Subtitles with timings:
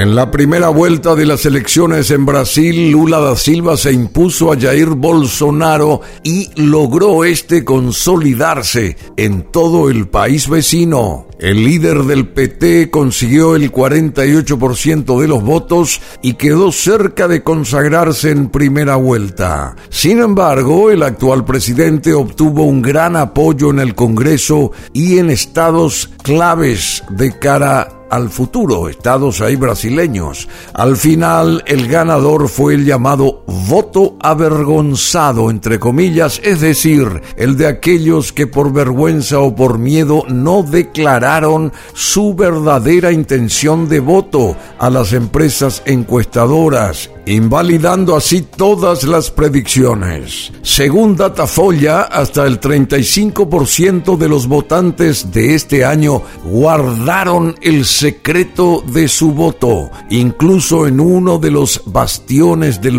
[0.00, 4.58] En la primera vuelta de las elecciones en Brasil, Lula da Silva se impuso a
[4.58, 11.26] Jair Bolsonaro y logró este consolidarse en todo el país vecino.
[11.40, 18.30] El líder del PT consiguió el 48% de los votos y quedó cerca de consagrarse
[18.30, 19.74] en primera vuelta.
[19.88, 26.10] Sin embargo, el actual presidente obtuvo un gran apoyo en el Congreso y en estados
[26.22, 30.48] claves de cara al futuro, estados ahí brasileños.
[30.74, 37.66] Al final, el ganador fue el llamado voto avergonzado, entre comillas, es decir, el de
[37.66, 44.90] aquellos que por vergüenza o por miedo no declararon su verdadera intención de voto a
[44.90, 50.52] las empresas encuestadoras invalidando así todas las predicciones.
[50.62, 59.08] Según Datafolla, hasta el 35% de los votantes de este año guardaron el secreto de
[59.08, 62.98] su voto, incluso en uno de los bastiones del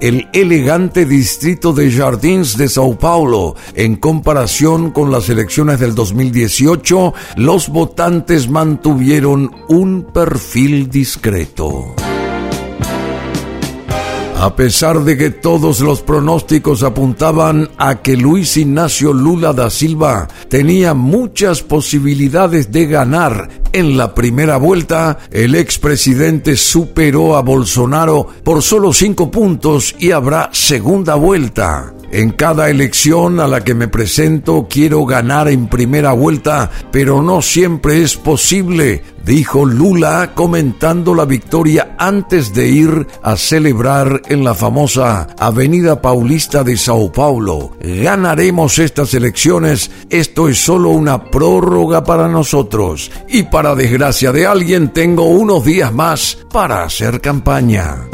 [0.00, 3.54] el elegante distrito de Jardins de Sao Paulo.
[3.74, 12.05] En comparación con las elecciones del 2018, los votantes mantuvieron un perfil discreto.
[14.46, 20.28] A pesar de que todos los pronósticos apuntaban a que Luis Ignacio Lula da Silva
[20.48, 28.62] tenía muchas posibilidades de ganar en la primera vuelta, el expresidente superó a Bolsonaro por
[28.62, 31.95] solo cinco puntos y habrá segunda vuelta.
[32.10, 37.42] En cada elección a la que me presento quiero ganar en primera vuelta, pero no
[37.42, 44.54] siempre es posible, dijo Lula comentando la victoria antes de ir a celebrar en la
[44.54, 47.72] famosa Avenida Paulista de Sao Paulo.
[47.80, 54.92] Ganaremos estas elecciones, esto es solo una prórroga para nosotros y para desgracia de alguien
[54.92, 58.06] tengo unos días más para hacer campaña.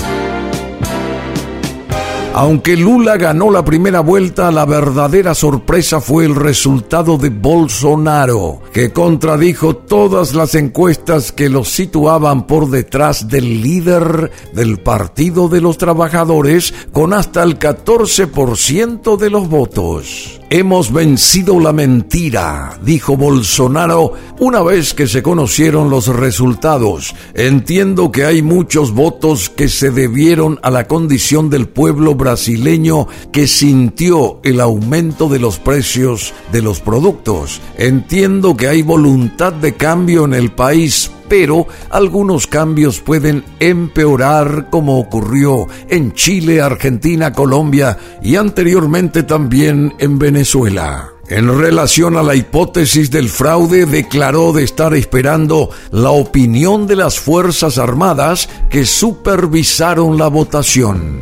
[2.34, 8.90] Aunque Lula ganó la primera vuelta, la verdadera sorpresa fue el resultado de Bolsonaro, que
[8.90, 15.76] contradijo todas las encuestas que lo situaban por detrás del líder del Partido de los
[15.76, 20.41] Trabajadores con hasta el 14% de los votos.
[20.54, 27.14] Hemos vencido la mentira, dijo Bolsonaro una vez que se conocieron los resultados.
[27.32, 33.46] Entiendo que hay muchos votos que se debieron a la condición del pueblo brasileño que
[33.46, 37.62] sintió el aumento de los precios de los productos.
[37.78, 44.98] Entiendo que hay voluntad de cambio en el país pero algunos cambios pueden empeorar como
[44.98, 51.14] ocurrió en Chile, Argentina, Colombia y anteriormente también en Venezuela.
[51.28, 57.18] En relación a la hipótesis del fraude, declaró de estar esperando la opinión de las
[57.18, 61.20] Fuerzas Armadas que supervisaron la votación.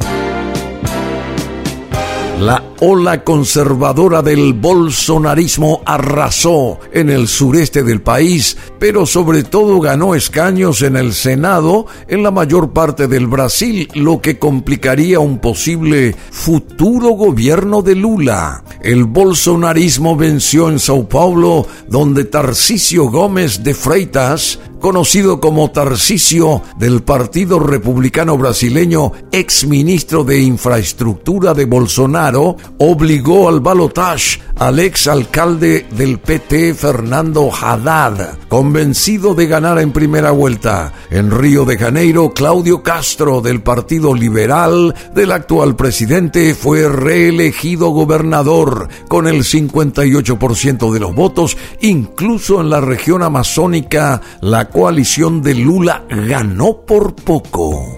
[2.41, 10.15] La ola conservadora del bolsonarismo arrasó en el sureste del país, pero sobre todo ganó
[10.15, 16.17] escaños en el Senado en la mayor parte del Brasil, lo que complicaría un posible
[16.31, 18.65] futuro gobierno de Lula.
[18.83, 27.03] El bolsonarismo venció en Sao Paulo, donde Tarcisio Gómez de Freitas conocido como Tarcisio del
[27.03, 35.87] Partido Republicano Brasileño, ex ministro de Infraestructura de Bolsonaro, obligó al balotage al ex alcalde
[35.97, 40.93] del PT, Fernando Haddad, convencido de ganar en primera vuelta.
[41.11, 48.89] En Río de Janeiro, Claudio Castro, del Partido Liberal del actual presidente, fue reelegido gobernador
[49.09, 56.05] con el 58% de los votos, incluso en la región amazónica, la coalición de Lula
[56.09, 57.97] ganó por poco.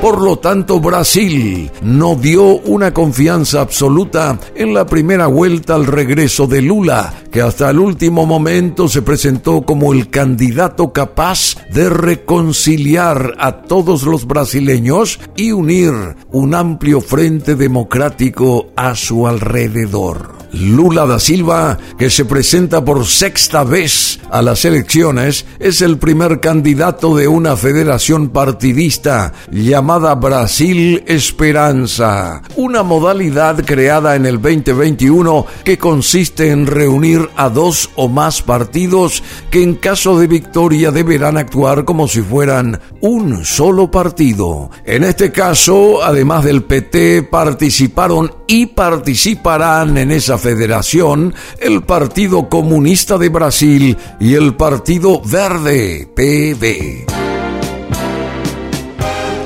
[0.00, 6.46] Por lo tanto, Brasil no dio una confianza absoluta en la primera vuelta al regreso
[6.46, 13.34] de Lula, que hasta el último momento se presentó como el candidato capaz de reconciliar
[13.38, 15.92] a todos los brasileños y unir
[16.30, 20.37] un amplio frente democrático a su alrededor.
[20.52, 26.40] Lula da Silva, que se presenta por sexta vez a las elecciones, es el primer
[26.40, 35.78] candidato de una federación partidista llamada Brasil Esperanza, una modalidad creada en el 2021 que
[35.78, 41.84] consiste en reunir a dos o más partidos que en caso de victoria deberán actuar
[41.84, 44.70] como si fueran un solo partido.
[44.84, 53.18] En este caso, además del PT, participaron y participarán en esa federación, el Partido Comunista
[53.18, 57.17] de Brasil y el Partido Verde, PV.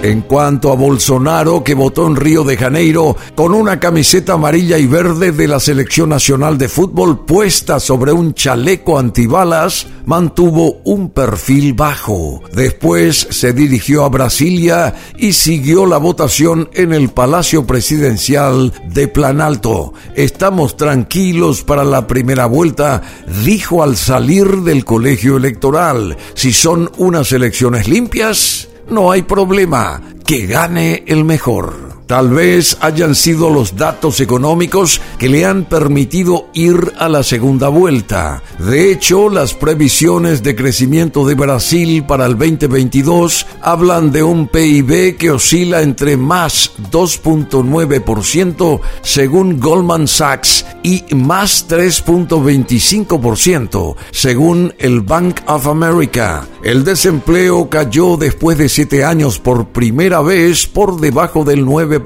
[0.03, 4.87] En cuanto a Bolsonaro, que votó en Río de Janeiro con una camiseta amarilla y
[4.87, 11.75] verde de la Selección Nacional de Fútbol puesta sobre un chaleco antibalas, mantuvo un perfil
[11.75, 12.43] bajo.
[12.53, 19.95] Después se dirigió a Brasilia y siguió la votación en el Palacio Presidencial de Planalto.
[20.17, 23.03] Estamos tranquilos para la primera vuelta,
[23.45, 26.17] dijo al salir del colegio electoral.
[26.35, 32.02] Si son unas elecciones limpias, no hay problema, que gane el mejor.
[32.13, 37.69] Tal vez hayan sido los datos económicos que le han permitido ir a la segunda
[37.69, 38.43] vuelta.
[38.59, 45.17] De hecho, las previsiones de crecimiento de Brasil para el 2022 hablan de un PIB
[45.17, 55.67] que oscila entre más 2.9% según Goldman Sachs y más 3.25% según el Bank of
[55.67, 56.47] America.
[56.63, 62.02] El desempleo cayó después de siete años por primera vez por debajo del 9%,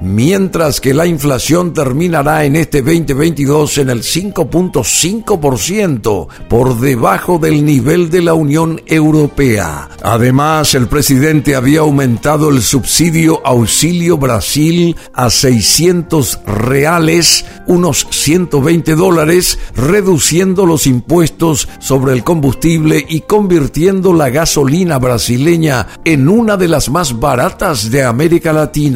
[0.00, 8.10] mientras que la inflación terminará en este 2022 en el 5.5%, por debajo del nivel
[8.10, 9.88] de la Unión Europea.
[10.02, 19.58] Además, el presidente había aumentado el subsidio Auxilio Brasil a 600 reales, unos 120 dólares,
[19.76, 26.68] reduciendo los impuestos sobre el combustible y con convirtiendo la gasolina brasileña en una de
[26.68, 28.91] las más baratas de América Latina.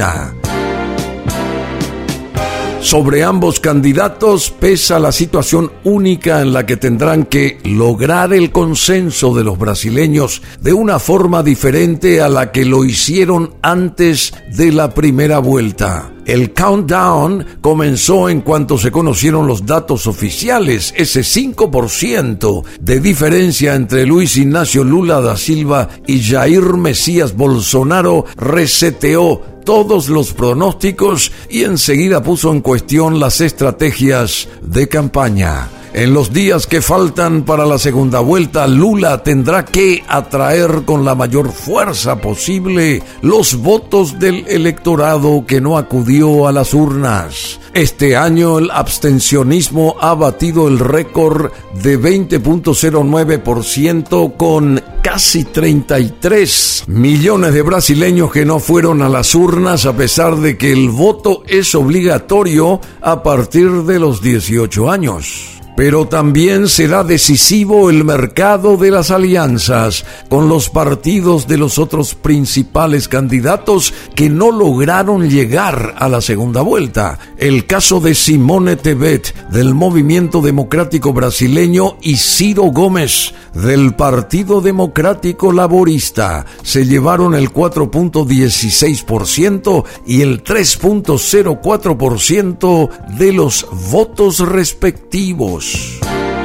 [2.80, 9.34] Sobre ambos candidatos pesa la situación única en la que tendrán que lograr el consenso
[9.34, 14.94] de los brasileños de una forma diferente a la que lo hicieron antes de la
[14.94, 16.15] primera vuelta.
[16.26, 24.04] El countdown comenzó en cuanto se conocieron los datos oficiales, ese 5% de diferencia entre
[24.04, 32.24] Luis Ignacio Lula da Silva y Jair Mesías Bolsonaro reseteó todos los pronósticos y enseguida
[32.24, 35.68] puso en cuestión las estrategias de campaña.
[35.92, 41.14] En los días que faltan para la segunda vuelta, Lula tendrá que atraer con la
[41.14, 47.60] mayor fuerza posible los votos del electorado que no acudió a las urnas.
[47.72, 51.50] Este año el abstencionismo ha batido el récord
[51.82, 59.96] de 20.09% con casi 33 millones de brasileños que no fueron a las urnas a
[59.96, 66.68] pesar de que el voto es obligatorio a partir de los 18 años pero también
[66.68, 73.92] será decisivo el mercado de las alianzas con los partidos de los otros principales candidatos
[74.14, 77.18] que no lograron llegar a la segunda vuelta.
[77.36, 85.52] El caso de Simone Tebet del Movimiento Democrático Brasileño y Ciro Gómez del Partido Democrático
[85.52, 92.88] Laborista se llevaron el 4.16% y el 3.04%
[93.18, 95.65] de los votos respectivos.
[95.66, 96.35] Deus.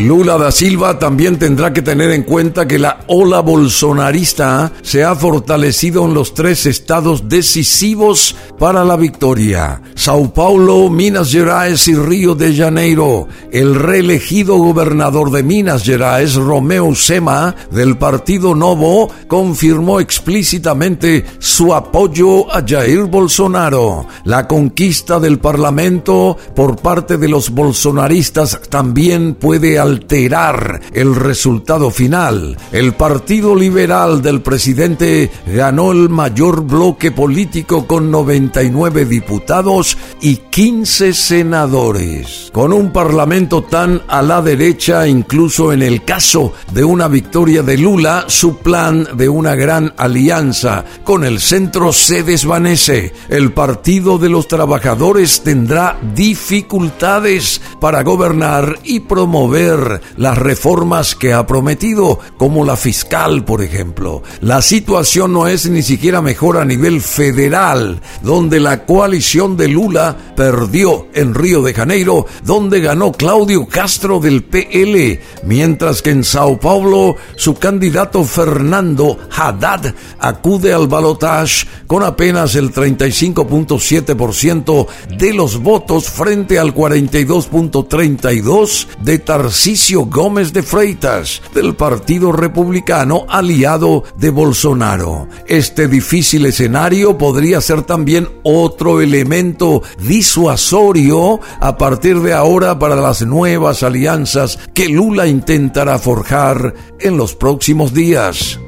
[0.00, 5.14] Lula da Silva también tendrá que tener en cuenta que la ola bolsonarista se ha
[5.14, 9.82] fortalecido en los tres estados decisivos para la victoria.
[9.94, 13.28] Sao Paulo, Minas Gerais y Río de Janeiro.
[13.52, 22.50] El reelegido gobernador de Minas Gerais, Romeo Sema, del Partido Novo, confirmó explícitamente su apoyo
[22.54, 24.06] a Jair Bolsonaro.
[24.24, 32.56] La conquista del Parlamento por parte de los bolsonaristas también puede alterar el resultado final.
[32.72, 41.12] El Partido Liberal del presidente ganó el mayor bloque político con 99 diputados y 15
[41.12, 42.50] senadores.
[42.52, 47.76] Con un parlamento tan a la derecha, incluso en el caso de una victoria de
[47.78, 53.12] Lula, su plan de una gran alianza con el centro se desvanece.
[53.28, 59.79] El Partido de los Trabajadores tendrá dificultades para gobernar y promover
[60.16, 64.22] las reformas que ha prometido, como la fiscal, por ejemplo.
[64.40, 70.16] La situación no es ni siquiera mejor a nivel federal, donde la coalición de Lula
[70.36, 76.58] perdió en Río de Janeiro, donde ganó Claudio Castro del PL, mientras que en Sao
[76.58, 86.08] Paulo su candidato Fernando Haddad acude al balotage con apenas el 35.7% de los votos
[86.08, 95.28] frente al 42.32 de Tarcísio Tarcisio Gómez de Freitas, del Partido Republicano aliado de Bolsonaro.
[95.46, 103.20] Este difícil escenario podría ser también otro elemento disuasorio a partir de ahora para las
[103.20, 108.58] nuevas alianzas que Lula intentará forjar en los próximos días.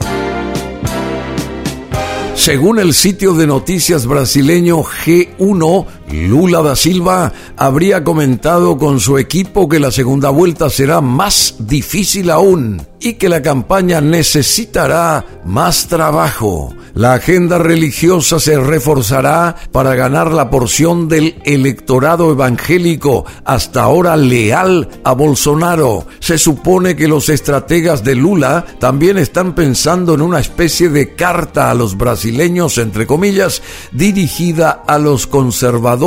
[2.35, 9.69] Según el sitio de noticias brasileño G1, Lula da Silva habría comentado con su equipo
[9.69, 16.73] que la segunda vuelta será más difícil aún y que la campaña necesitará más trabajo.
[16.95, 24.89] La agenda religiosa se reforzará para ganar la porción del electorado evangélico hasta ahora leal
[25.03, 26.07] a Bolsonaro.
[26.21, 31.71] Se supone que los estrategas de Lula también están pensando en una especie de carta
[31.71, 36.02] a los brasileños, entre comillas, dirigida a los conservadores,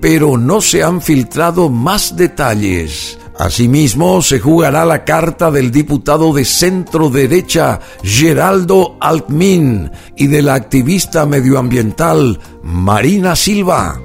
[0.00, 3.18] pero no se han filtrado más detalles.
[3.38, 10.54] Asimismo, se jugará la carta del diputado de centro derecha Geraldo Altmin y de la
[10.54, 13.98] activista medioambiental Marina Silva.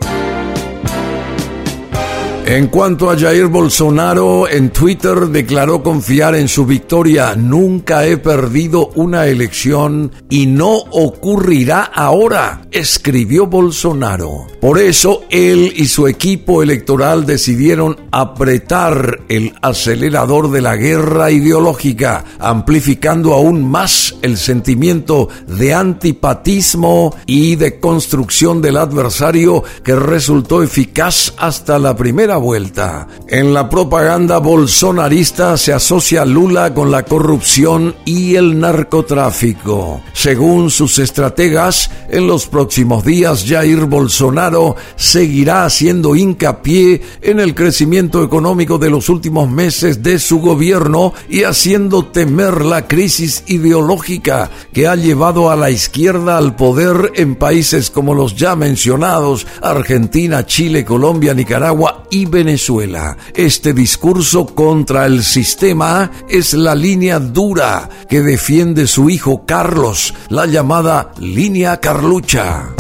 [2.48, 7.36] En cuanto a Jair Bolsonaro, en Twitter declaró confiar en su victoria.
[7.36, 14.46] Nunca he perdido una elección y no ocurrirá ahora, escribió Bolsonaro.
[14.62, 22.26] Por eso él y su equipo electoral decidieron apretar el acelerador de la guerra ideológica,
[22.38, 31.34] amplificando aún más el sentimiento de antipatismo y de construcción del adversario que resultó eficaz
[31.38, 33.08] hasta la primera vuelta.
[33.28, 40.02] En la propaganda bolsonarista se asocia Lula con la corrupción y el narcotráfico.
[40.14, 48.24] Según sus estrategas, en los próximos días Jair Bolsonaro seguirá haciendo hincapié en el crecimiento
[48.24, 54.88] económico de los últimos meses de su gobierno y haciendo temer la crisis ideológica que
[54.88, 60.86] ha llevado a la izquierda al poder en países como los ya mencionados, Argentina, Chile,
[60.86, 63.18] Colombia, Nicaragua y Venezuela.
[63.34, 70.46] Este discurso contra el sistema es la línea dura que defiende su hijo Carlos, la
[70.46, 72.76] llamada línea Carlucha.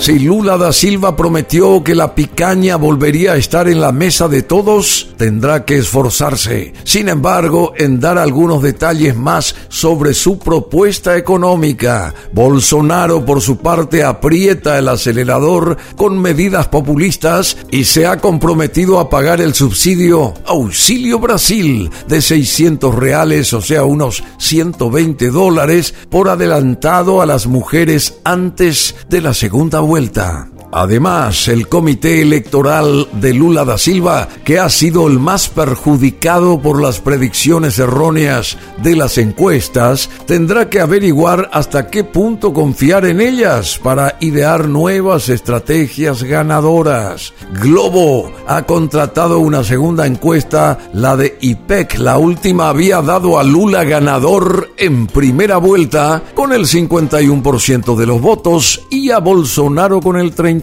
[0.00, 4.42] Si Lula da Silva prometió que la picaña volvería a estar en la mesa de
[4.42, 6.72] todos, tendrá que esforzarse.
[6.84, 12.14] Sin embargo, en dar algunos detalles más sobre su propuesta económica.
[12.32, 19.10] Bolsonaro, por su parte, aprieta el acelerador con medidas populistas y se ha comprometido a
[19.10, 27.20] pagar el subsidio Auxilio Brasil de 600 reales, o sea, unos 120 dólares, por adelantado
[27.20, 30.48] a las mujeres antes de la segunda vuelta.
[30.72, 36.80] Además, el comité electoral de Lula da Silva, que ha sido el más perjudicado por
[36.80, 43.80] las predicciones erróneas de las encuestas, tendrá que averiguar hasta qué punto confiar en ellas
[43.82, 47.32] para idear nuevas estrategias ganadoras.
[47.60, 51.98] Globo ha contratado una segunda encuesta, la de IPEC.
[51.98, 58.20] La última había dado a Lula ganador en primera vuelta con el 51% de los
[58.20, 60.59] votos y a Bolsonaro con el 30%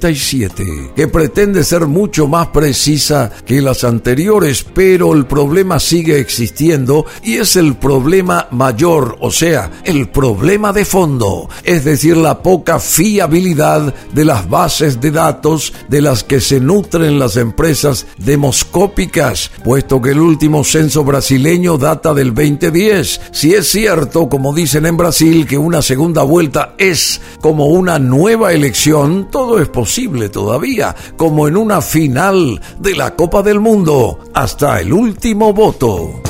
[0.96, 7.36] que pretende ser mucho más precisa que las anteriores, pero el problema sigue existiendo y
[7.36, 13.94] es el problema mayor, o sea, el problema de fondo, es decir, la poca fiabilidad
[14.14, 20.12] de las bases de datos de las que se nutren las empresas demoscópicas, puesto que
[20.12, 23.22] el último censo brasileño data del 2010.
[23.32, 28.54] Si es cierto, como dicen en Brasil, que una segunda vuelta es como una nueva
[28.54, 29.87] elección, todo es posible
[30.30, 36.22] todavía, como en una final de la Copa del Mundo, hasta el último voto.